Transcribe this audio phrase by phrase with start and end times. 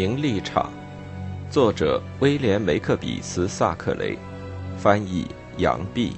[0.00, 0.70] 名立场，
[1.50, 4.16] 作者威廉·梅克比斯·萨克雷，
[4.78, 5.26] 翻译
[5.58, 6.14] 杨碧。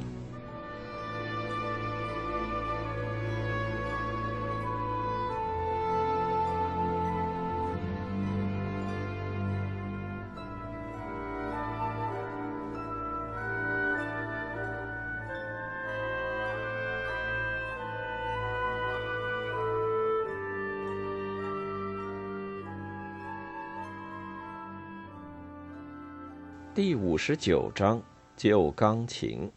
[26.75, 28.01] 第五十九章
[28.35, 29.51] 旧钢琴。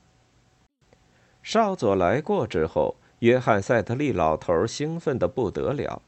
[1.42, 6.02] 少佐来过之后，约翰·塞特利老头兴奋的不得了。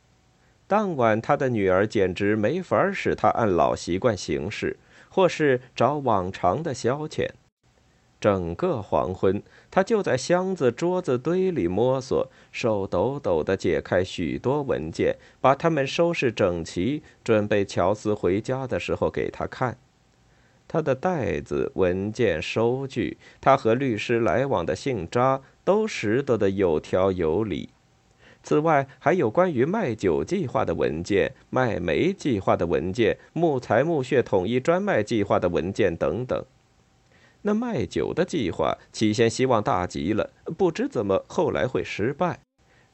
[0.68, 4.76] 当晚，他的女儿简直没法使他按老习惯行事，
[5.08, 7.30] 或是找往常的消遣。
[8.20, 19.78] 整个黄昏，他就在箱子、桌子堆里摸索，手抖抖的解开许多文件，把它们收拾整齐，准备乔斯回家的时候给他看。
[20.68, 27.70] 他的袋子、文件、收据，他和律师来往的信札，都拾掇得有条有理。
[28.44, 36.46] 此外，还有关于卖酒计划的文件、卖煤计划的文件、木材、木屑统一专卖计划的文件等等。
[37.42, 42.40] 那卖酒的计划，起先希望大极了，不知怎么后来会失败。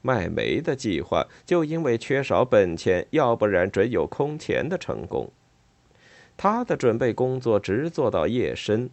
[0.01, 5.31] 卖煤的计划，就因为缺少本钱，要不然准有空前的成功。
[6.35, 8.89] 他的准备工作直做到夜深，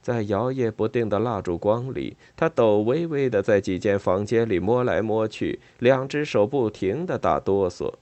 [0.00, 7.92] 在摇曳不定的蜡烛光里，他抖微微的在几间房间里摸来摸去，两只手不停的打哆嗦。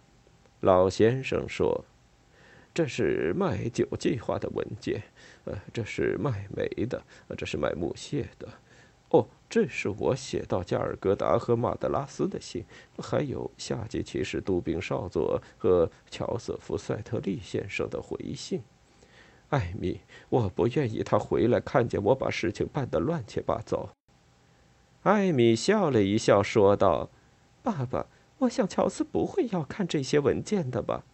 [0.60, 1.84] 老先生说
[2.72, 5.02] ：“这是卖酒计划的文件，
[5.44, 7.02] 呃，这是卖煤的，
[7.36, 8.48] 这是卖木屑的。
[9.08, 12.64] 哦，这是我写到加尔各答和马德拉斯的信，
[12.98, 18.62] 还有下级骑士杜宾少佐和乔瑟夫塞特利先生的回信。”
[19.52, 23.90] 艾米，我不愿意他回来看见我把事情办得乱七八糟。
[25.02, 27.10] 艾米笑了一笑，说道
[27.62, 28.06] ：“爸爸，
[28.38, 31.04] 我想乔斯不会要看这些文件的吧？”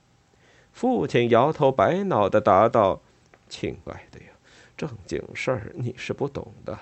[0.73, 3.03] 父亲摇头摆脑的答道
[3.51, 4.27] ：“亲爱的呀，
[4.77, 6.79] 正经事儿你是不懂的。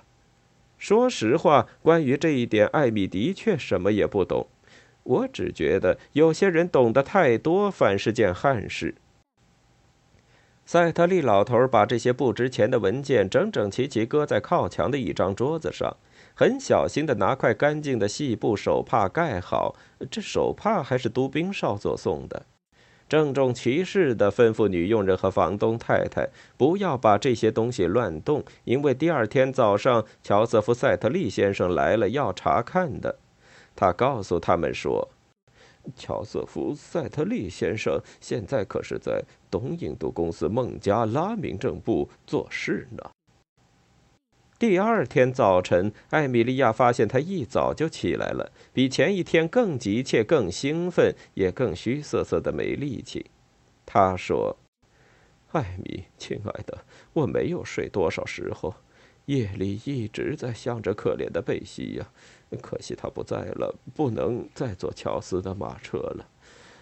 [0.77, 4.47] 说实话，关于这一点，艾米的确什么也不懂。
[5.05, 8.97] 我只觉得有些人懂得太多，反是件憾事。”
[10.69, 15.97] 塞特利老头把这些不值钱的文件整整齐齐搁在靠墙的一张桌子上，
[16.35, 19.77] 很小心地拿块干净的细布手帕盖好。
[20.11, 22.47] 这手帕还是都兵少佐送的，
[23.09, 33.21] 郑重其事地吩咐女佣人和房东太太不要把这些东西乱动，因为第二天早上乔瑟夫·塞特利先生来了要查看的。
[33.77, 35.11] 他告诉他们说。
[35.95, 43.11] 乔瑟夫·塞特利先生现在可是在东印度公司孟加拉民政部做事呢。
[44.59, 53.27] 第二天早晨，艾米莉亚发现他一早就起来了，比前一天更急切、更兴奋，也更虚瑟瑟的没力气。
[53.85, 54.57] 他说
[55.53, 58.75] ：“艾米，亲爱的，我没有睡多少时候，
[59.27, 62.11] 夜里一直在想着可怜的贝西呀。”
[62.63, 66.27] 可惜他不在了，不能再坐乔斯的马车了。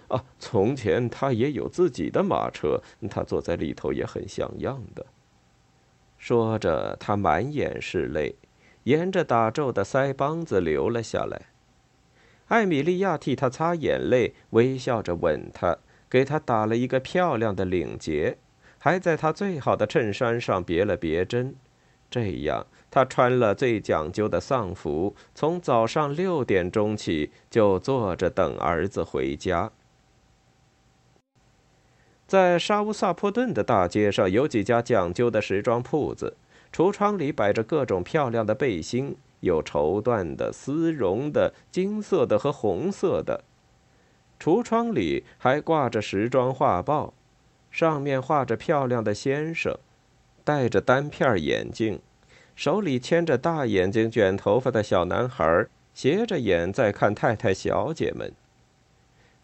[0.08, 5.06] 啊，从前他也有自己的马车，他坐在里头也很像样的。
[6.18, 8.36] 说着，他满眼是泪，
[8.84, 11.46] 沿着打皱的腮帮子流了下来。
[12.48, 15.78] 艾米莉亚替他擦眼泪，微笑着吻他，
[16.10, 18.36] 给他打了一个漂亮的领结，
[18.78, 21.56] 还在他最好的衬衫上别了别针。
[22.10, 29.72] 这样，他穿了最讲究的丧服，从早上六点钟起就坐着等儿子回家。
[32.24, 36.36] 在沙乌萨坡顿的大街上，有几家讲究的时装铺子，
[36.72, 43.42] 橱窗里摆着各种漂亮的背心，有绸缎的、丝绒的、金色的和红色的。
[44.38, 47.12] 橱窗里还挂着时装画报，
[47.72, 49.76] 上面画着漂亮的先生。
[50.44, 51.98] 戴着单片眼镜，
[52.54, 58.32] 手里牵着大眼睛、卷头发的小男孩，斜着眼在看太太、小姐们。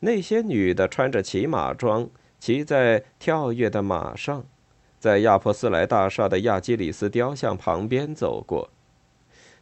[0.00, 2.08] 那些女的穿着骑马装，
[2.38, 4.44] 骑在跳跃的马上，
[4.98, 8.70] 在亚珀斯莱大厦的亚基里斯雕像旁边走过。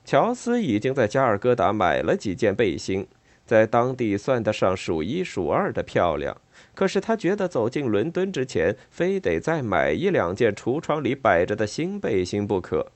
[0.04, 3.06] 乔斯已经在加尔各答买了几件背心，
[3.44, 6.36] 在当地算得上数一数二的漂亮。
[6.74, 12.92] 可是他觉得走进伦敦之前，非得再买一两件橱窗里摆着的新背心不可。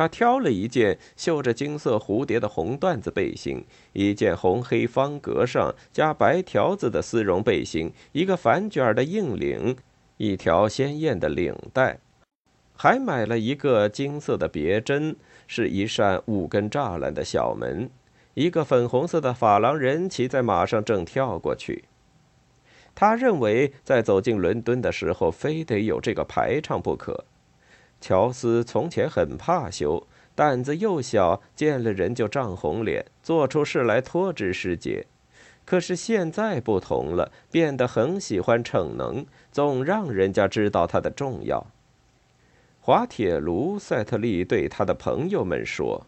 [0.00, 9.76] 他挑了一件绣着金色蝴蝶的红缎子背心，一件红黑方格上加白条子的丝绒背心，一个反卷的硬领，
[10.16, 11.98] 一条鲜艳的领带，
[12.74, 15.16] 还买了一个金色的别针，
[15.46, 17.90] 是一扇五根栅栏的小门。
[18.32, 21.84] 一个粉红色的法郎人骑在马上，正跳过去。
[22.94, 27.26] 他认为，在走进伦敦的时候，非得有这个排场不可。
[28.00, 35.06] 乔斯从前很怕羞，胆子又小，见了人就涨红脸，做出事来拖之失节。
[35.66, 41.66] 可是现在不同了，变得很喜欢逞能，总让人家知道他的重要。
[42.80, 46.06] 滑铁卢，塞特利对他的朋友们说：“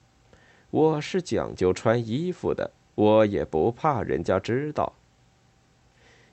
[0.70, 4.94] 我是讲究穿衣服的，我也不怕人家知道。”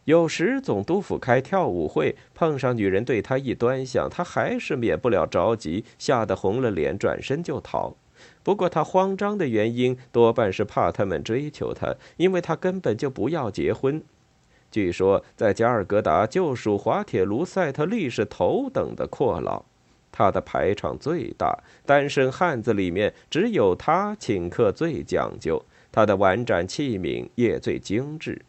[0.09, 7.95] 有时总督府开跳舞会，碰上女人对他一端详，他还是免不了着急，吓得红了脸，转身就逃。
[8.41, 14.01] 不过他慌张的原因多半是怕他们追求他，因为他根本就不要结婚。
[14.71, 19.63] 据说在加尔各答就属滑铁卢塞特利是头等的阔佬，
[20.11, 21.55] 他的排场最大，
[21.85, 28.41] 单身汉子里面只有他请客最讲究，他的碗盏器皿也最精致。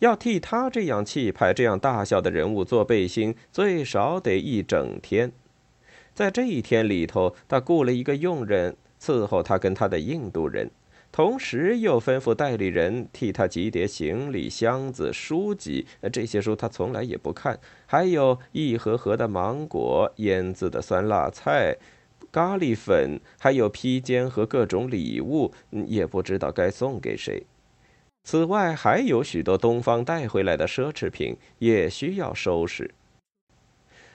[0.00, 5.32] 要替他这样气派、这样大小的人物做背心，最少得一整天。
[6.14, 10.70] 在这一天里头，他雇了一个佣人伺候他跟他的印度人，
[11.12, 15.86] 同时又吩咐代理人替他集叠行李箱子、书籍。
[16.12, 17.58] 这些书他从来也不看。
[17.86, 21.76] 还有一盒盒的芒果、腌制的酸辣菜、
[22.30, 27.44] 咖喱粉，还有披肩和各种礼物，也不知道该送给谁。
[28.30, 32.90] 此外，还有许多东方带回来的奢侈品也需要收拾。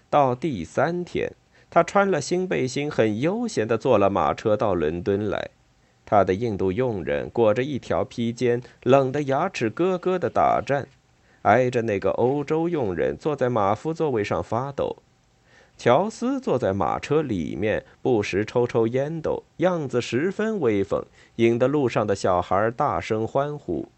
[0.08, 1.34] 到第三天，
[1.72, 5.50] 他穿了新背心，很悠闲地坐了马车到伦敦来。
[6.06, 10.88] 他的印度佣人裹着一条披肩，冷得牙齿咯咯地打颤，
[11.42, 14.98] 挨着那个欧洲佣人坐在马夫座位上发抖。
[15.76, 21.04] 乔斯坐在马车里面，不时抽抽烟斗，样子十分威风，
[21.38, 23.90] 引得路上的小孩大声欢呼。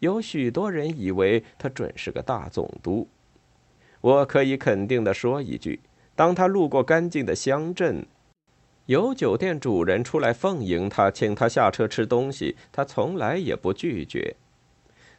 [0.00, 3.08] 有许多人以为他准是个大总督。
[4.00, 5.80] 我可以肯定地说一句：
[6.14, 8.06] 当他路过干净的乡镇，
[8.86, 14.36] 有酒店主人出来奉迎他，请他下车吃东西，他从来也不拒绝。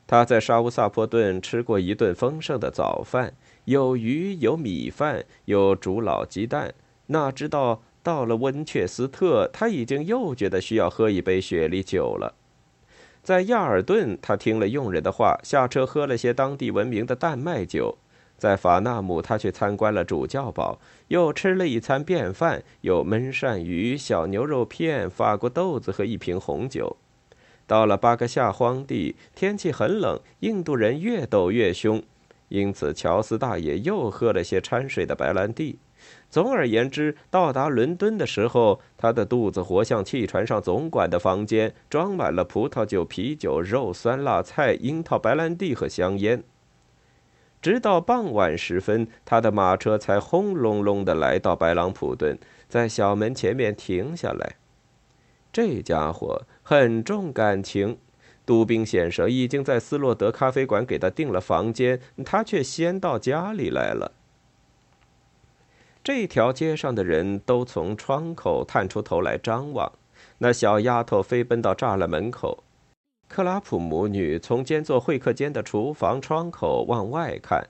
[0.06, 3.34] 他在沙乌萨坡顿吃过一顿丰盛的早饭，
[3.66, 6.74] 有鱼，有米饭，有煮老鸡蛋。
[7.08, 12.37] 哪知道到了温切斯特，他已经又觉得需要喝一杯雪莉酒了。
[13.28, 17.98] 在亚尔顿，他听了佣人的话，下车喝了些当地闻名的淡麦酒。
[18.38, 20.80] 在法纳姆，他去参观了主教堡，
[21.10, 26.96] 又吃了一餐便饭，有焖鳝鱼、小牛肉片、法国豆子和一瓶红酒。
[27.66, 32.02] 到了巴格夏荒地，天气很冷，印度人越斗越凶，
[32.48, 35.80] 因此乔斯大爷又喝了些掺水的白兰地。
[36.30, 46.44] 总而言之，到达伦敦的时候，他的肚子活像汽船上总管的房间，装满了葡萄酒、啤酒、肉、酸辣菜、樱桃、白兰地和香烟。
[47.62, 54.58] 直到傍晚时分，他的马车才轰隆隆地来到白朗普顿，在小门前面停下来。
[55.52, 57.98] 这家伙很重感情，
[58.46, 64.12] 杜宾先生已经在斯洛德咖啡馆给他订了房间，他却先到家里来了。
[66.08, 69.92] 这条街上的人都从窗口探出头来张望。
[70.38, 72.64] 那小丫头飞奔到栅栏门口，
[73.28, 77.68] 克拉普母女从兼做会客间的厨房窗口往外看。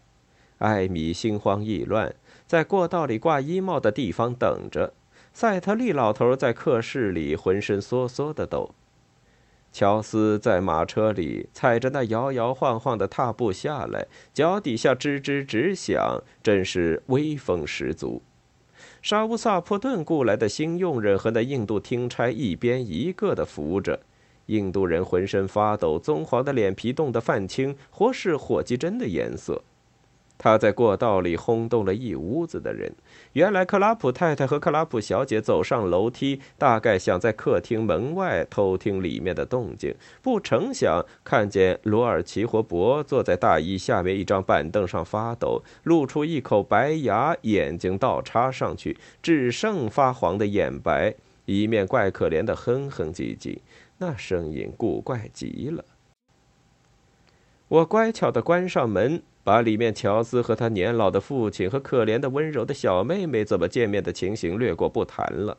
[0.59, 2.13] 艾米心慌意乱，
[2.45, 4.93] 在过道里挂衣帽的地方等着。
[5.33, 8.69] 赛特利老头在客室里浑身缩缩的抖。
[9.77, 18.23] 乔斯在马车里踩着那摇摇晃晃的踏步下来，脚底下吱吱直响，真是威风十足。
[19.03, 23.99] 沙乌萨坡顿雇来的新佣人和那印度听差一边一个的扶着，
[24.47, 29.61] 印度人浑身发抖，棕黄的脸皮冻得泛青，或是火鸡针的颜色。
[30.37, 32.93] 他在过道里轰动了一屋子的人。
[33.33, 51.15] 原来克拉普太太和克拉普小姐走上楼梯，大概想在客厅门外偷听里面的动静，不成想看见罗尔奇活伯坐在大衣下面一张板凳上发抖，露出一口白牙，眼睛倒插上去，只剩发黄的眼白，
[51.45, 53.59] 一面怪可怜的哼哼唧唧，
[53.97, 55.83] 那声音古怪极了。
[57.67, 59.21] 我乖巧地关上门。
[59.47, 65.57] 把里面乔斯和他年老的父亲和可怜的温柔的小妹妹怎么见面的情形略过不谈了。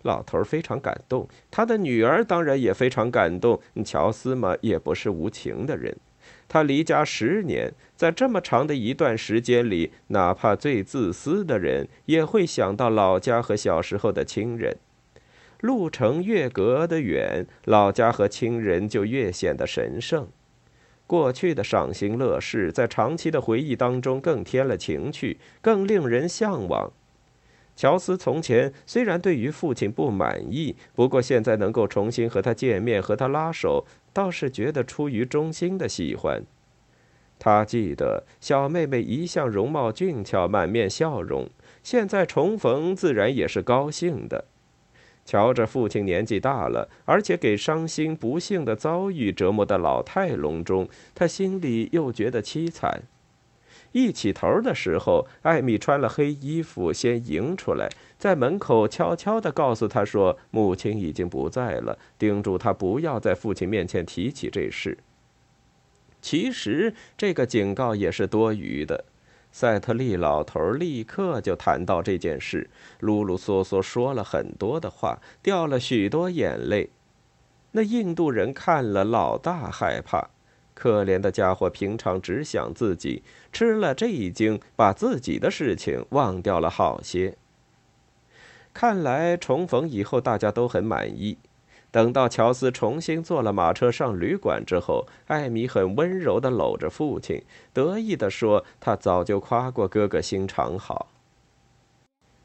[0.00, 3.60] 老头非常感动，他的女儿当然也非常感动。
[3.84, 5.94] 乔斯嘛，也不是无情的人。
[6.48, 14.78] 他离家十年，在这么长的一段时间里，哪怕最自私的人也会想到老家和小时候的亲人。
[15.60, 20.28] 路程越隔得远，老家和亲人就越显得神圣。
[21.10, 26.92] 过去的赏心乐事，在长期的回忆当中更添了情趣，更令人向往。
[27.74, 36.44] 乔斯从前虽然对于父亲不满意，不过现在能够重新和他见面，和他拉手，倒是觉得出于衷心的喜欢。
[37.40, 41.50] 他记得小妹妹一向容貌俊俏，满面笑容，
[41.82, 44.44] 现在重逢自然也是高兴的。
[45.30, 53.02] 瞧着父亲年纪大了，而且给伤心不幸的遭遇折磨的老态龙钟，他心里又觉得凄惨。
[53.92, 64.98] 一起头的时候，艾米穿了黑衣服，先迎出来，在门口悄悄地告诉他说：“母亲已经不在了。”叮嘱他不要在父亲面前提起这事。
[66.20, 69.04] 其实这个警告也是多余的。
[69.52, 76.90] 赛特利老头立刻就谈到这件事，啰啰嗦嗦说了很多的话，掉了许多眼泪。
[77.72, 80.30] 那印度人看了，老大害怕。
[80.72, 87.36] 可怜的家伙，平常只想自己，吃了这一惊，把自己的事情忘掉了好些。
[88.72, 91.36] 看来重逢以后，大家都很满意。
[91.90, 97.42] 等到乔斯重新坐了马车上旅馆之后，艾米很温柔地搂着父亲，
[97.72, 101.08] 得意地说：“他早就夸过哥哥心肠好。”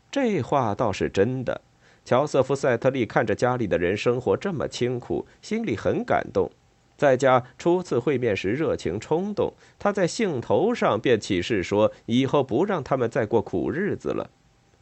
[0.10, 1.62] 这话倒是真的。
[2.04, 6.52] 乔瑟夫·塞特利看着家里的人生活这么清苦，心里很感动。
[6.98, 14.30] 在家初次会面时热情冲动，他在兴头上便起誓说以后不让他们再过苦日子了。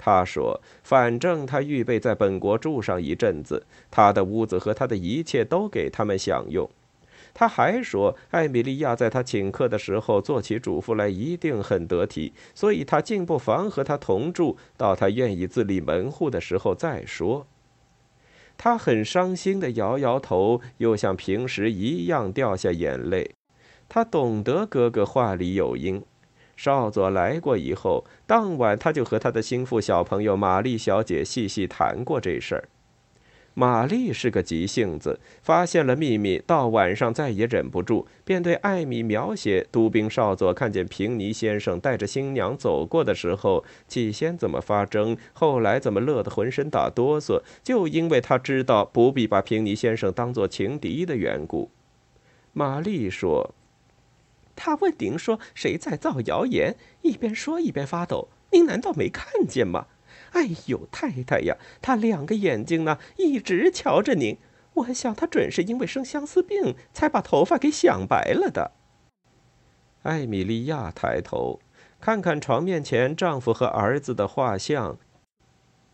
[0.05, 6.69] 他说：“反正他预备在本国住上一阵子，他的屋子和他的一切都给他们享用。”
[7.33, 17.47] 他还说：“艾米莉亚在他请客的时候做起主妇来一定很得体，所以他竟不妨和他同住，到他愿意自立门户的时候再说。”
[18.57, 23.31] 他很伤心地摇摇头，又像平时一样掉下眼泪。
[23.87, 26.03] 他懂得哥哥话里有音。
[26.55, 32.69] 少佐来过以后，当晚他就和他的心腹小朋友玛丽小姐细细谈过这事儿。
[33.55, 51.69] 玛丽是个急性子，发现了秘密，到晚上再也忍不住，便对艾米描写都兵少佐看见平尼先生带着新娘走过的时候，起先怎么发怔，后来怎么乐得浑身打哆嗦，就因为他知道不必把平尼先生当做情敌的缘故。
[52.53, 53.53] 玛丽说
[54.55, 59.87] ：“他问您说谁在造谣言，一边说一边发抖，您难道没看见吗？”
[60.33, 64.37] 哎呦，太太呀，他两个眼睛呢，一直瞧着您。
[64.73, 68.71] 我想他准是因为生相思病，才把头发给想白了的。
[70.01, 71.59] 艾米莉亚抬头
[72.01, 74.97] 看看床面前丈夫和儿子的画像，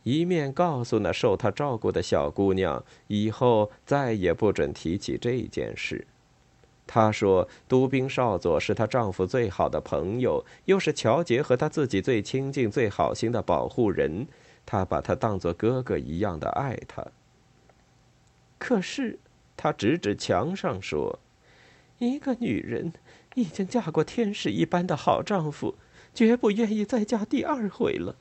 [0.03, 6.07] 一面告诉那受她照顾的小姑娘，以后再也不准提起这件事。
[6.91, 14.27] 她说：“都兵少佐是她丈夫最好的朋友，又是乔杰和她自己最亲近、最好心的保护人。
[14.65, 17.05] 她把他当作哥哥一样的爱他。
[18.58, 19.19] 可是，
[19.55, 21.19] 她指指墙上说
[22.00, 22.91] ：‘一个女人
[23.36, 25.75] 已经嫁过天使一般的好丈夫，
[26.15, 28.15] 绝不愿意再嫁第二回了。’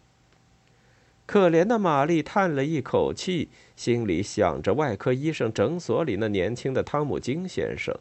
[1.24, 7.98] 可怜的玛丽叹了一口气，心里想着外科医生诊所里那年轻的汤姆金先生。”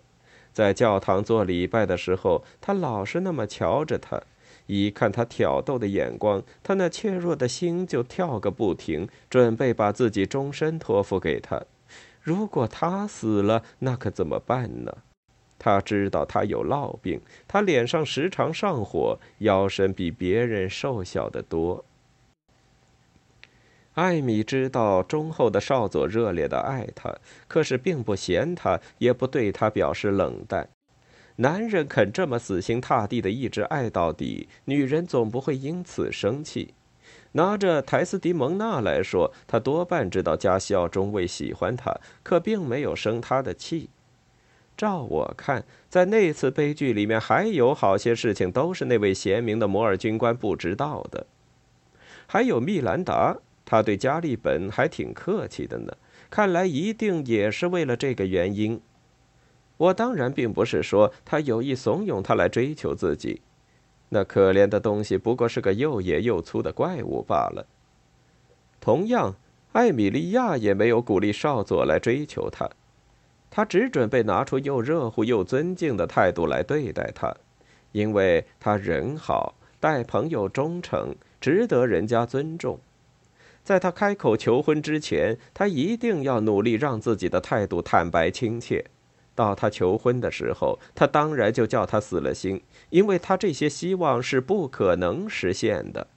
[0.58, 4.20] 在教堂做礼拜的时候，他老是那么瞧着他，
[4.66, 11.62] 一看他挑逗的眼光，他那怯弱的心就跳个不停，准备把自己终身托付给他。
[12.24, 14.92] 如果他死了，那可怎么办呢？
[15.60, 21.86] 他知道他有烙病，他脸上时常上火，腰身比别人瘦小得多。
[23.98, 27.16] 艾米知道忠厚的少佐热烈的爱她，
[27.48, 30.70] 可是并不嫌她，也不对她表示冷淡。
[31.38, 36.76] 男人肯这么死心塌地的一直爱到底，女人总不会因此生气。
[37.32, 43.90] 拿着台斯迪蒙娜来说，他多半知道加西奥中尉喜欢她，可并没有生她的气。
[44.78, 51.26] 照我看，在那次悲剧里面，还有好些事情都是那位贤明的摩尔军官不知道的。
[52.28, 53.38] 还有密兰达。
[53.70, 55.92] 他对加利本还挺客气的呢，
[56.30, 58.80] 看来一定也是为了这个原因。
[59.76, 63.42] 我当然并不是说他有意怂恿他来追求自己，
[64.08, 67.66] 那可怜的东西不过是个又野又粗的怪物罢了。
[68.80, 69.36] 同样，
[69.74, 72.70] 艾米莉亚也没有鼓励少佐来追求她，
[73.50, 77.36] 她只准备拿出又热乎又尊敬的态度来对待他，
[77.92, 82.80] 因为他人好，待朋友忠诚，值得人家尊重。
[83.68, 88.86] 在他开口求婚之前，他一定要努力让自己的态度坦白亲切。
[89.36, 96.08] 到他求婚的时候，他当然就叫他死了心，因为他这些希望是不可能实现的。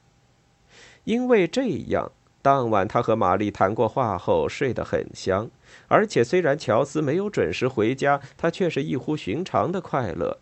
[1.02, 2.12] 因为这样。
[2.40, 5.50] 当晚，他和玛丽谈过话后睡得很香，
[5.88, 10.38] 而且虽然乔斯没有准时回家，他却是异乎寻常的快乐。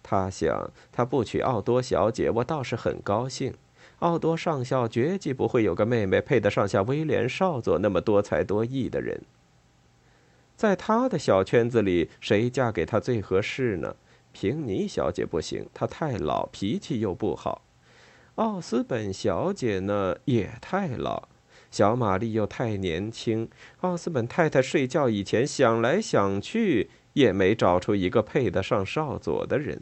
[0.00, 3.52] 他想，他不娶奥多小姐，我倒是很高兴。
[4.02, 9.22] 奥多上校绝计不会有个妹妹配得上像威廉少佐那么多才多艺的人。
[10.56, 13.94] 在他的小圈子里，谁嫁给他最合适呢？
[14.32, 17.62] 平尼小姐不行，她太老，脾气又不好。
[18.36, 21.28] 奥斯本小姐呢，也太老。
[21.70, 23.48] 小玛丽又太年轻，
[23.80, 29.80] 奥斯本太太睡觉以前想来想去也没找出一个配得上少佐的人。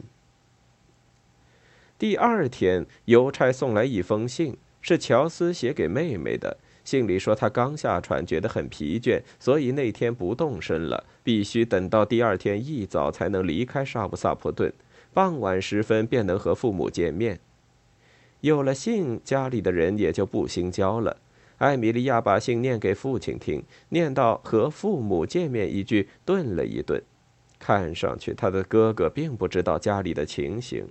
[2.01, 6.57] 第二天，邮差送来一封信，是乔斯写给妹妹的。
[6.83, 14.73] 信里说他刚下船，觉得很疲倦，所以那天不动身了，必须等到第二天一早才能离开沙布萨普顿，
[15.13, 17.39] 傍晚时分便能和父母见面。
[18.39, 21.17] 有了信，家里的人也就不心焦了。
[21.59, 26.99] 艾米莉亚把信念给父亲听，念到“和父母见面”一句，顿了一顿。
[27.59, 30.87] 看上去，他的哥哥并不知道家里的情形。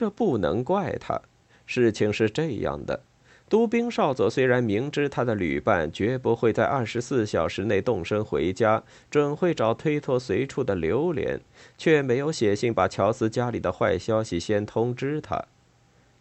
[0.00, 1.20] 这不能怪他。
[1.66, 3.02] 事情是这样的：
[3.50, 11.38] 都兵少佐虽然明知他的旅伴绝不会在二十四小时内动身回家，准会找推脱随处的流连，
[11.76, 15.44] 却没有写信把乔斯家里的坏消息先通知他。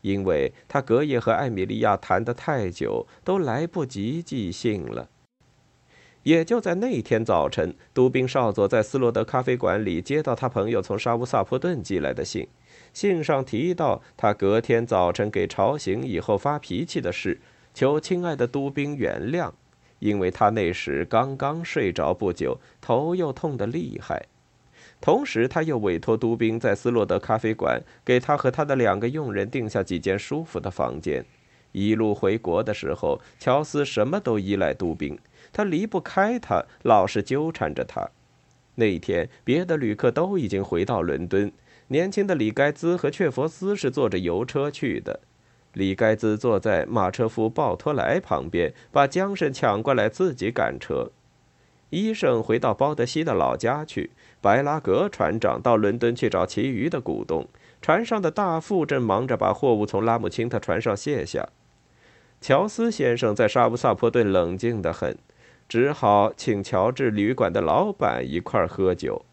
[0.02, 5.08] 因为他隔夜和艾米莉亚谈得太久，都来不及寄信了。
[6.24, 12.46] 也就在那天早晨，都兵少佐在斯洛德咖啡馆里接到他朋友从沙乌萨普顿寄来的信，
[12.94, 17.40] 信上提到他隔天早晨给吵醒以后发脾气的事，
[17.74, 19.52] 求亲爱的都兵原谅，
[20.00, 24.26] 因为他那时刚刚睡着不久，头又痛得厉害。
[25.02, 31.24] 同时，他又委托都兵在斯洛德咖啡馆给他和他的两个佣人订下几间舒服的房间。
[31.72, 35.18] 一路回国的时候，乔斯什么都依赖都兵，
[35.54, 38.10] 他离不开他，老是纠缠着他。
[38.76, 41.50] 那天，别的旅客都已经回到伦敦，
[41.90, 45.20] 年轻的里盖兹和雀佛斯是坐着邮车去的。
[45.74, 51.12] 里盖兹坐在马车夫鲍托莱旁边，把缰绳抢过来自己赶车。
[51.90, 54.12] 医生回到包德西的老家去。
[54.42, 57.48] 白拉格船长到伦敦去找其余的股东。
[57.82, 61.50] 船上的大副正忙着把货物从拉姆钦特船上卸下。
[62.40, 65.18] 乔斯先生在沙布萨坡顿冷静得很，
[65.68, 69.26] 只好请乔治旅馆的老板一块喝酒。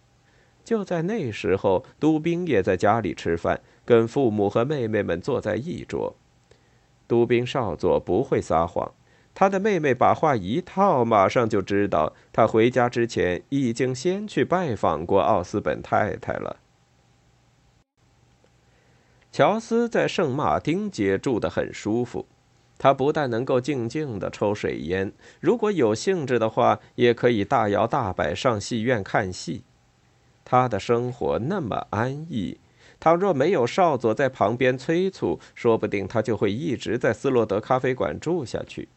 [0.66, 6.16] 就在那时候，都兵也在家里吃饭，跟父母和妹妹们坐在一桌。
[7.07, 8.92] 都兵少佐不会撒谎。
[9.33, 16.57] 他的妹妹把话一套，马上就知道他回家之前已经先去拜访过奥斯本太太了。
[19.31, 22.26] 乔斯在圣马丁街住得很舒服，
[22.76, 29.62] 他不但能够静静的抽水烟，如果有兴致的话，也可以大摇大摆上戏院看戏。
[30.49, 32.57] 他的生活那么安逸，
[33.01, 38.89] 倘若没有少佐在旁边催促，说不定他就会一直在斯洛德咖啡馆住下去。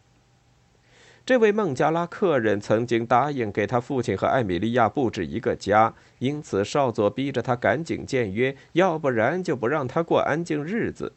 [1.25, 11.13] 这位孟加拉客人曾经答应给他父亲和艾米莉亚布置一个家，因此少佐逼着他赶紧签约，要不然就不让他过安静日子。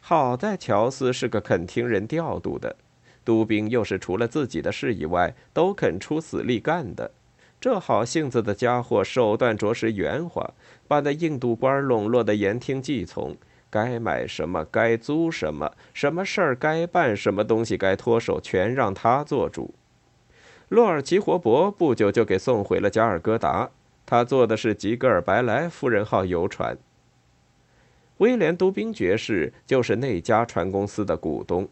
[0.00, 2.76] 好在乔斯是个肯听人调度的，
[3.24, 7.10] 都兵又是除了自己的事以外都肯出死力干的。
[7.60, 10.52] 这好性子的家伙手段着实圆滑，
[10.86, 13.36] 把那印度官笼络得言听计从。
[13.70, 19.74] 该买什么，该租什么，什么事儿该办，什么东西该脱手，全让他做主。
[20.68, 23.70] 洛尔齐活伯不久就给送回了加尔各答，
[24.06, 26.78] 他坐的是吉格尔白莱夫人号游船。
[28.18, 31.68] 威廉都宾爵士就是那家船公司的股东。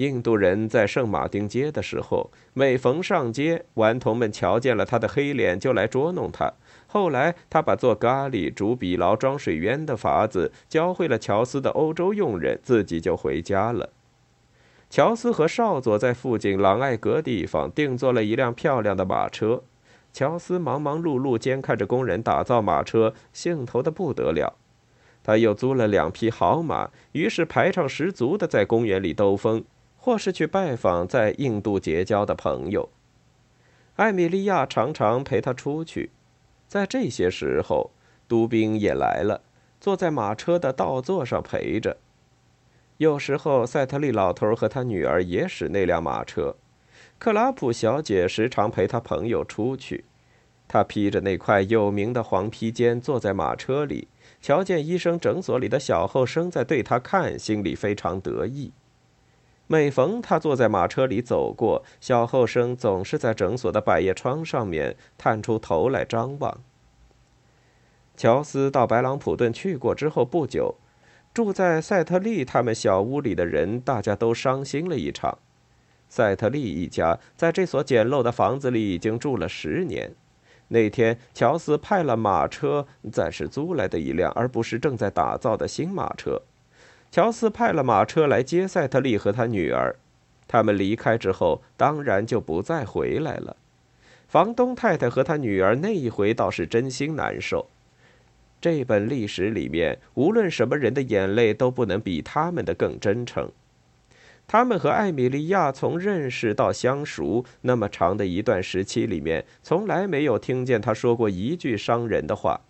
[0.00, 6.54] 印度人在圣马丁街的时候，每逢上街，顽童们瞧见了他的黑脸，就来捉弄他。
[6.86, 13.90] 后来，他把做咖喱、煮比劳、装水渊的法子教会了乔斯的欧洲佣人，自己就回家了。
[14.88, 19.62] 乔斯和少佐在附近朗艾格地方定做了一辆漂亮的马车。
[20.14, 24.56] 乔斯忙忙碌碌监看着工人打造马车，兴头的不得了。
[25.22, 29.62] 他又租了两匹好马，于是排场十足的在公园里兜风，
[30.00, 32.88] 或是去拜访在印度结交的朋友。
[33.96, 36.10] 艾米莉亚常常陪他出去，
[36.66, 37.90] 在这些时候，
[38.26, 39.42] 都兵也来了，
[39.78, 41.98] 坐在马车的倒座上陪着。
[42.96, 46.56] 有时候，赛特利老头和他女儿也使那辆马车。
[47.18, 50.04] 克拉普小姐时常陪她朋友出去。
[50.66, 54.08] 她披着那块有名的黄披肩，坐在马车里，
[54.40, 58.72] 瞧见医生诊所里的小后生在对她看，心里非常得意。
[59.72, 66.60] 每逢他坐在马车里走过，小后生总是在诊所的百叶窗上面探出头来张望。
[68.16, 70.74] 乔斯到白朗普顿去过之后不久，
[71.32, 75.38] 住在赛特利他们小屋里的人，大家都伤心了一场。
[76.08, 80.12] 赛特利一家在这所简陋的房子里已经住了十年。
[80.66, 86.42] 那天，乔斯派了马车，暂时租来的一辆，而不是正在打造的新马车。
[87.10, 89.96] 乔斯派了马车来接赛特利和他女儿。
[90.46, 93.56] 他们离开之后，当然就不再回来了。
[94.28, 97.68] 房东太太和他女儿那一回倒是真心难受。
[98.60, 103.50] 这本历史里面，无论什么人的眼泪都不能比他们的更真诚。
[104.46, 112.60] 他们和艾米莉亚从认识到相熟那么长的一段时期里面，从来没有听见他说过一句伤人的话。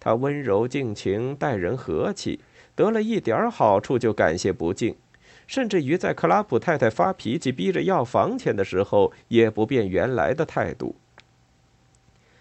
[0.00, 2.38] 他温柔尽情，待人和气，
[2.78, 4.94] 得了一点好处就感谢不尽，
[5.48, 10.94] 甚至于在克拉普太太发脾气逼着要房钱的时候，也不变原来的态度。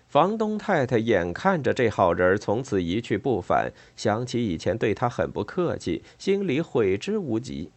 [0.07, 7.71] 房东太太眼看着这好人从此一去不返，想起以前对他很不客气，心里悔之无及。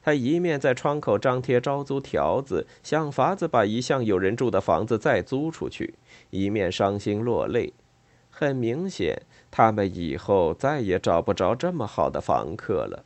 [0.00, 5.94] 他一面在窗口张贴招租条子，想法子把一向有人住的房子再租出去，
[6.30, 7.72] 一面伤心落泪。
[8.30, 13.04] 很明显，他们以后再也找不着这么好的房客了。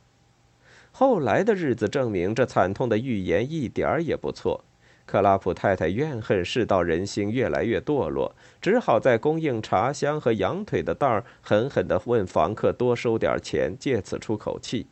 [0.91, 4.63] 后来的日子证明，这惨痛的预言一点儿也不错。
[5.05, 14.87] 克拉普太太怨恨世道人心越来越堕落，只好在供应茶香和羊腿的袋儿狠狠地问房客多收点钱，借此出口气。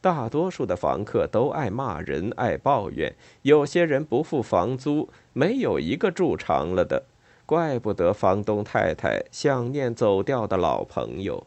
[0.00, 7.04] 大多数的房客都爱骂人、爱抱怨，有些人不付房租，没有一个住长了的。
[7.46, 11.46] 怪不得房东太太想念走掉的老朋友。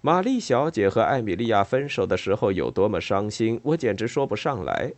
[0.00, 4.94] 玛丽小姐和艾米莉亚分手的时候有多么伤心，我简直说不上来。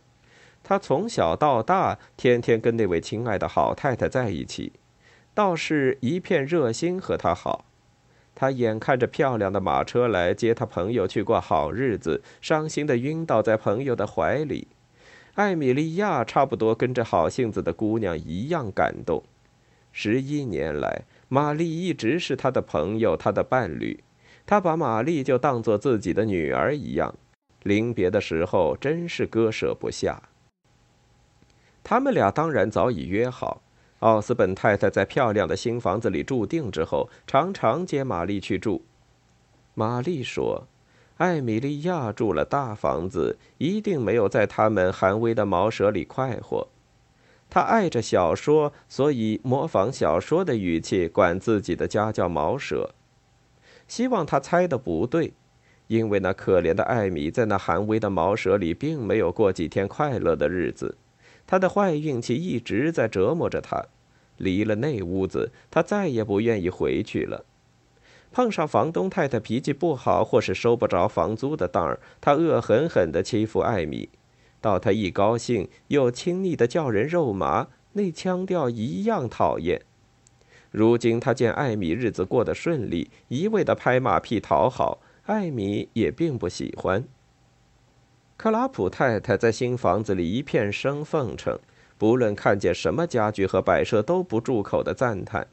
[0.63, 4.71] 她从小到大天天跟那位亲爱的好太太在一起，
[5.33, 7.65] 倒是一片热心和她好。
[8.33, 14.69] 她眼看着漂亮的马车来接她朋友去过好日子，伤心的晕倒在朋友的怀里。
[15.35, 19.21] 艾米莉亚差不多跟着好性子的姑娘一样感动。
[19.93, 24.03] 十一年来，玛丽一直是他的朋友，他的伴侣。
[24.45, 27.15] 他把玛丽就当做自己的女儿一样。
[27.61, 30.21] 临别的时候，真是割舍不下。
[31.83, 33.61] 他们俩当然早已约好。
[33.99, 38.83] 奥斯本太太在漂亮的新房子里住定之后，常常接玛丽去住。
[39.75, 40.67] 玛丽说
[41.17, 46.67] ：“艾米莉亚住了大房子，一定没有在他们寒微的茅舍里快活。
[47.53, 52.89] 他爱着小说，所以模仿小说的语气管自己的家叫茅舍。
[53.87, 55.33] 希望他猜的不对，
[55.85, 60.97] 因为那可怜的艾米在那寒微的茅舍里，并没有过几天快乐的日子。”
[61.45, 63.85] 他的坏运气一直在折磨着他，
[64.37, 67.45] 离了那屋子，他再也不愿意回去了。
[68.31, 74.09] 碰上房东太太脾气不好，或是收不着房租的当儿，他恶狠狠地欺负艾米。
[74.63, 79.81] 到他一高兴，又亲昵的叫人肉麻，那腔调一样讨厌。
[80.71, 87.03] 如今他见艾米日子过得顺利，一味的拍马屁讨好，艾米也并不喜欢。
[88.37, 91.59] 克拉普太太在新房子里一片声奉承，
[91.97, 95.47] 不论看见什么家具和摆设都不住口的赞叹。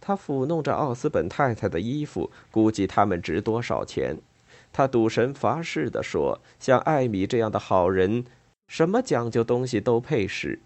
[0.00, 4.18] 他抚弄着奥斯本太太的衣服，估计他们值多少钱。
[4.72, 8.24] 他赌神发誓地说：“像艾米这样的好人，
[8.66, 10.60] 什么讲究东西都配使。”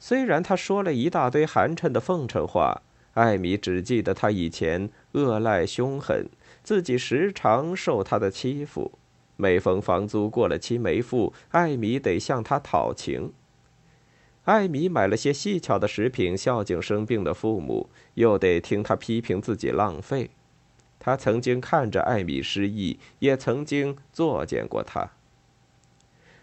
[0.00, 2.82] 虽然他说了一大堆寒碜的奉承话，
[3.14, 6.28] 艾米只记得他以前恶赖凶狠，
[6.62, 8.98] 自己时常受他的欺负。
[9.36, 13.32] 每逢房租过了期没付，艾米得向他讨情。
[14.44, 20.30] 艾米买了些细巧的食品孝敬生病的父母，又得听他批评自己浪费。
[20.98, 25.10] 他曾经看着艾米失忆，也曾经作践过他。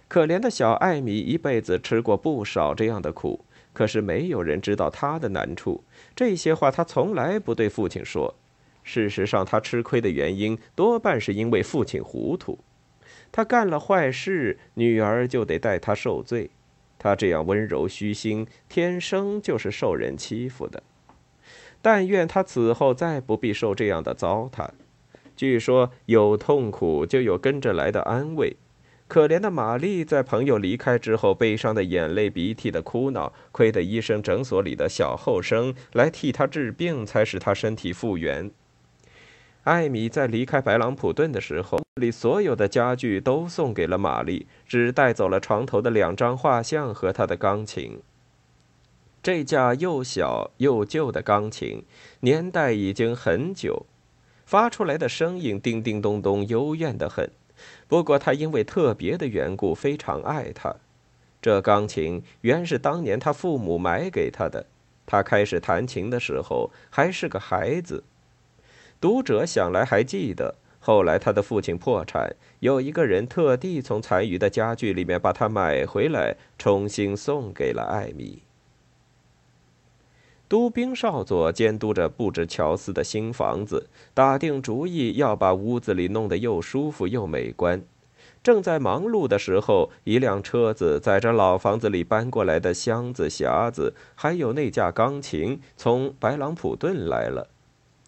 [0.08, 5.84] 可怜的小艾米一辈子吃过不少这样的苦，可是没有人知道他的难处。
[6.16, 8.36] 这些话他从来不对父亲说。
[8.84, 12.60] 事实上，他吃亏的原因多半是因为父亲糊涂。
[13.32, 16.52] 他干了坏事，女儿就得代他受罪。
[17.00, 20.84] 他这样温柔虚心，天生就是受人欺负的。
[21.86, 24.70] 但愿他此后再不必受这样的糟蹋。
[25.36, 28.58] 据说有痛苦，就有跟着来的安慰。
[29.08, 38.50] 可怜的玛丽在朋友离开之后，悲伤的眼泪、鼻涕的哭闹，亏得医生诊所里的小后生来替她治病，才使她身体复原。
[39.66, 48.02] 艾米在离开白朗普顿的时候，里所有的家具都送给了玛丽，只带走了床头的两张画像和她的钢琴。
[49.26, 51.84] 这架又小又旧的钢琴，
[52.20, 53.88] 年代已经很久，
[54.46, 57.32] 发出来的声音叮叮咚咚，幽怨的很。
[57.88, 60.76] 不过他因为特别的缘故非常爱它。
[61.42, 64.68] 这钢琴原是当年他父母买给他的。
[65.08, 68.04] 他开始弹琴的时候还是个孩子。
[69.02, 78.44] 读者想来还记得，后来他的父亲破产，有一个人特地从残余的家具里面把它买回来，重新送给了艾米。
[80.56, 87.84] 都兵少佐监督着布置乔斯的新房子，打定主意要把屋子里弄得又舒服又美观。
[88.42, 97.50] 正在忙碌的时候，一辆车子载着老房子里搬过来的箱子、匣子，还有那架钢琴，从白朗普顿来了。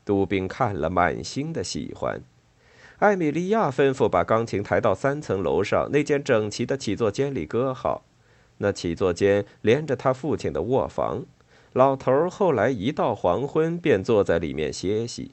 [0.06, 2.22] 都兵看了，满心的喜欢。
[3.00, 8.06] 艾米莉亚吩咐把钢琴抬到三层楼上那间整齐的起坐间里搁好。
[8.60, 11.26] 那起坐间连着他父亲的卧房。
[11.78, 15.30] 老头儿后来一到黄昏，便坐在里面歇息。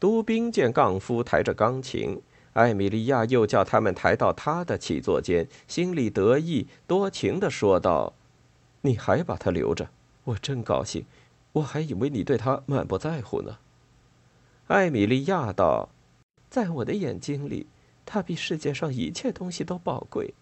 [0.00, 2.20] 都兵见杠夫抬着钢琴，
[2.54, 8.14] 艾米莉亚又叫他们抬到他的起坐间，心里得意，多情的说道
[8.82, 9.90] ：“你还把他留着，
[10.24, 11.06] 我真高兴。
[11.52, 13.58] 我还以为你对他满不在乎呢。”
[14.66, 15.90] 艾米莉亚道
[16.50, 17.68] ：“在我的眼睛里，
[18.04, 20.34] 他比世界上一切东西都宝贵。”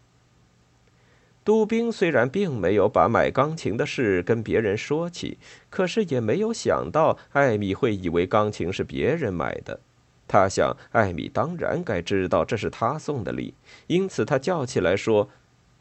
[1.45, 5.37] 杜宾虽然并没有把买钢琴的事跟别人说起，
[5.69, 9.81] 可是也没有想到艾米会以为钢琴是别人买的。
[10.27, 13.53] 他想，艾米当然该知道这是他送的礼，
[13.89, 15.29] 因此他叫起来说：“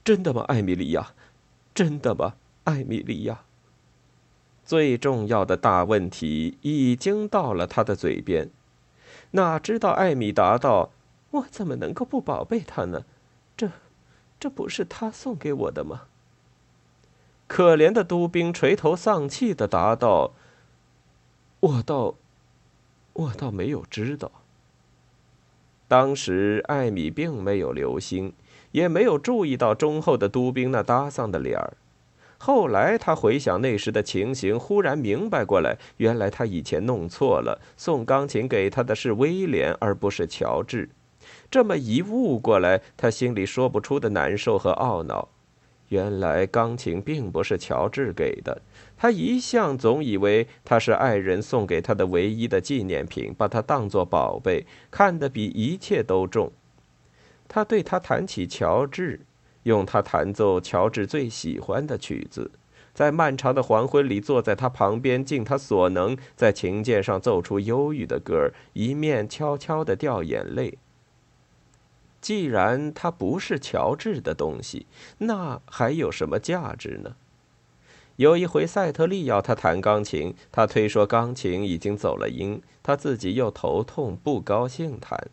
[0.03, 1.13] 真的吗，艾米莉亚？
[1.73, 2.33] 真的吗，
[2.65, 3.43] 艾米莉亚？”
[4.65, 8.49] 最重要的大问题已经到了他的嘴边，
[9.31, 10.91] 哪知道艾米答道
[11.31, 13.05] ：“我怎么能够不宝贝他呢？
[14.43, 16.01] 这……”不是他送给我的吗？
[17.47, 20.31] 可怜的都兵垂头丧气的答道
[21.61, 22.15] ：“我倒，
[23.13, 24.29] 我倒没有知道。”
[25.87, 28.33] 当时艾米并没有留心，
[28.71, 31.77] 也没有注意到忠厚的都兵那搭丧的脸儿。
[32.37, 40.89] 后来他回想那时的情形，忽然明白过来，原来他以前弄错了，送钢琴给他的是威廉，而不是乔治。
[41.53, 45.29] 这么一悟过来，他心里说不出的难受和懊恼。
[45.89, 48.59] 原来钢琴并不是乔治给的，
[48.97, 56.51] 他一向总以为他是爱人送给他的唯一的纪念品，把它当作宝贝，看得比一切都重。
[57.47, 59.19] 他对他谈起乔治，
[59.61, 62.49] 用他弹奏乔治最喜欢的曲子，
[62.95, 70.79] 在漫长的黄昏里坐在他旁边，尽他所能在琴键上奏出忧郁的歌，一面悄悄地掉眼泪。
[72.23, 74.85] 既然它不是乔治的东西，
[75.17, 77.17] 那还有什么价值呢？
[78.15, 85.29] 有一回，赛特利要他弹钢琴，他推说钢琴已经走了音，他自己又头痛，不高兴弹。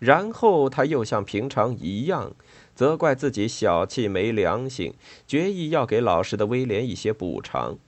[0.00, 2.32] 然后他又像平常一样，
[2.74, 7.78] 责怪自己小气没良心，决意要给老实的威廉一些补偿，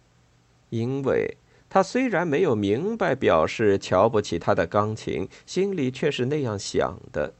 [0.70, 1.36] 因为。
[1.70, 7.34] 他虽然没有明白表示瞧不起他的钢琴，心里却是那样想的。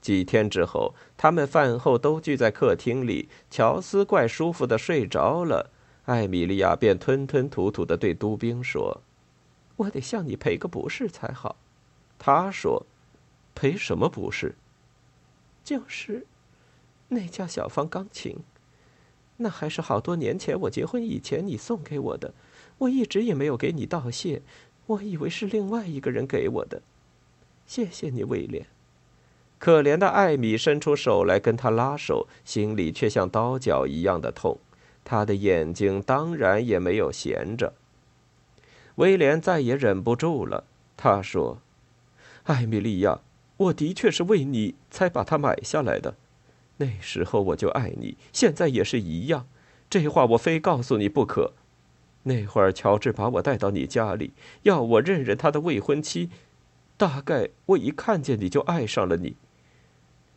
[0.00, 5.70] 几天之后，他们饭后都聚在客厅里，乔斯怪舒服的睡着了，
[6.06, 9.00] 艾米莉亚便吞吞吐吐的对都兵说
[9.76, 11.54] ：“我得向你赔个不是才好。”
[12.18, 12.84] 他说
[13.54, 14.56] ：“赔什么不是？
[15.62, 16.26] 就是
[17.06, 18.38] 那架小方钢琴，
[19.36, 22.34] 那还是好多年前我结婚以前你送给我的。”
[22.82, 24.42] 我一直也没有给你道谢，
[24.86, 26.82] 我以为是另外一个人给我的。
[27.66, 28.66] 谢谢你，威廉。
[29.58, 34.58] 可怜的艾米伸出手来跟他拉手，心里却像刀绞一样的痛。
[35.04, 37.74] 他的眼睛当然也没有闲着。
[38.96, 40.64] 威廉再也忍不住了，
[40.96, 41.58] 他说
[42.44, 43.20] ：“艾米莉亚，
[43.56, 46.16] 我的确是为你才把它买下来的。
[46.78, 49.46] 那时候我就爱你，现在也是一样。
[49.88, 51.52] 这话我非告诉你不可。”
[52.24, 54.32] 那会儿，乔治把我带到你家里，
[54.62, 56.30] 要我认认他的未婚妻。
[56.96, 59.36] 大概我一看见你就爱上了你。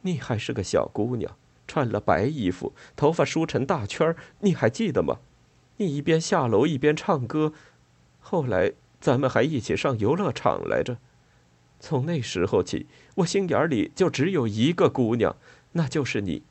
[0.01, 1.35] 你还是个小姑娘，
[1.67, 5.19] 穿了白衣服，头发梳成大圈儿你还记得吗？
[5.77, 7.53] 你一边下楼一边唱歌，
[8.19, 10.97] 后来咱们还一起上游乐场来着。
[11.79, 15.35] 从那时候起，我心眼里就只有一个姑娘，
[15.73, 16.41] 那就是你。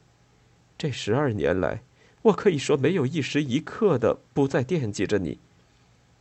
[0.77, 1.83] 这十二年来，
[2.25, 5.39] 我可以说没有一时一刻的不再惦记着你。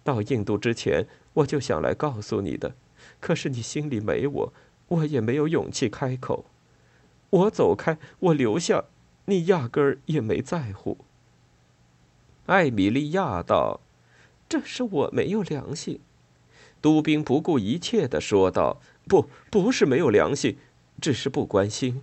[0.04, 2.76] 到印度之前，我就想来告诉你的，
[3.22, 4.54] 可是你心里没我，
[4.90, 6.46] 我也没有勇气开口。
[7.30, 8.84] 我走开，我留下，
[9.26, 10.98] 你压根儿也没在乎。
[12.48, 13.80] 艾米莉亚道
[14.50, 16.02] ：“这是我没有良心。”
[16.82, 20.58] 杜宾不顾一切的说道：“不，不是没有良心，
[21.00, 22.02] 只是不关心。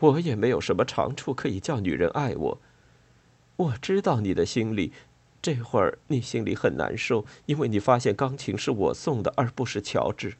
[0.00, 2.60] 我也没有什么长处可以叫女人爱我。
[3.60, 4.90] 我知道你的心里，
[5.42, 10.36] 这会儿你心里很难受，因为你发现钢琴是我送的，而不是乔治。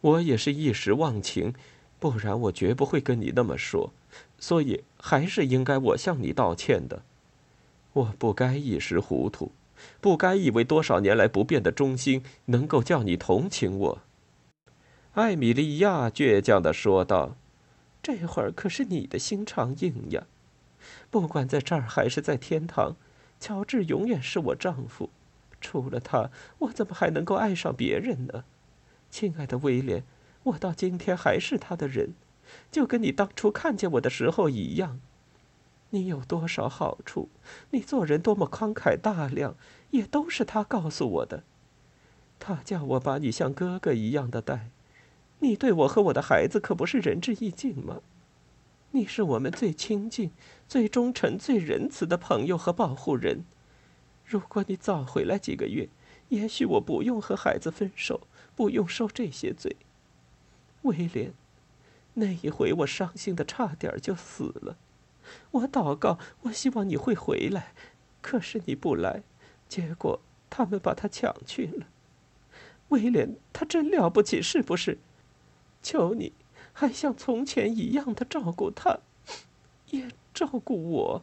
[0.00, 1.52] 我也是一时忘情，
[1.98, 3.92] 不然我绝不会跟你那么说。
[4.38, 7.02] 所以还是应该我向你道歉的。
[7.92, 9.52] 我不该一时糊涂。”
[9.98, 13.98] 不该以为多少年来不变的忠心能够叫你同情我。”
[15.12, 17.36] 艾米莉亚倔强的说道
[18.02, 20.26] ，“这会儿可是你的心肠硬呀！
[21.10, 22.96] 不管在这儿还是在天堂，
[23.38, 25.10] 乔治永远是我丈夫。
[25.60, 28.44] 除了他，我怎么还能够爱上别人呢？
[29.10, 30.04] 亲爱的威廉，
[30.44, 32.14] 我到今天还是他的人，
[32.70, 35.00] 就跟你当初看见我的时候一样。”
[35.92, 37.28] 你有多少好处？
[37.70, 39.56] 你做人多么慷慨大量，
[39.90, 41.42] 也都是他告诉我的。
[42.38, 44.70] 他叫我把你像哥哥一样的待，
[45.40, 48.00] 你对我和我的孩子可不是仁至义尽吗？
[48.92, 50.32] 你是我们最亲近、
[50.66, 53.44] 最忠诚、最仁慈的朋友和保护人。
[54.24, 55.88] 如果你早回来几个月，
[56.28, 58.22] 也许我不用和孩子分手，
[58.56, 59.76] 不用受这些罪。
[60.82, 61.32] 威廉，
[62.14, 64.76] 那一回我伤心的差点就死了。
[65.52, 67.72] 我祷告，我希望你会回来，
[68.20, 69.22] 可是你不来，
[69.68, 71.86] 结果他们把他抢去了。
[72.88, 74.98] 威廉，他真了不起，是不是？
[75.80, 76.32] 求你，
[76.80, 79.00] 还像从前一样的照顾他，
[79.90, 81.22] 也照顾我。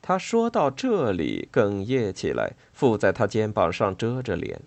[0.00, 4.60] 他说到这里，哽咽起来，附在他肩膀上遮着脸。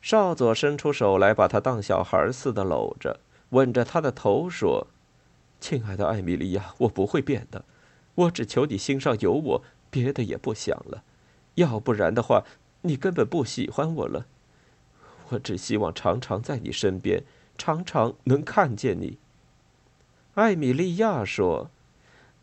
[0.00, 3.18] 少佐伸出手来，把他当小孩似的搂着，
[3.50, 4.86] 吻着他的头说。
[5.58, 7.64] 亲爱的艾米莉亚，我不会变的，
[8.14, 11.02] 我只求你心上有我，别的也不想了。
[11.56, 12.44] 要不然的话，
[12.82, 14.26] 你根本不喜欢我了。
[15.30, 17.24] 我只希望常常在你身边，
[17.56, 19.18] 常常能看见你。
[20.34, 21.70] 艾米莉亚说：“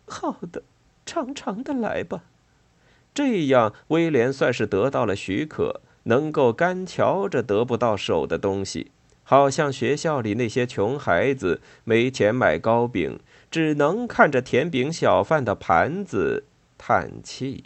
[0.07, 0.63] 好的，
[1.05, 2.23] 常常的来吧。”
[3.13, 8.91] 这样，威廉算是得到了许可，能够干瞧着得不到手的东西。
[9.23, 13.19] 好像学校里那些穷孩子没钱买糕饼，
[13.51, 16.45] 只能看着甜饼小贩的盘子
[16.77, 17.65] 叹气。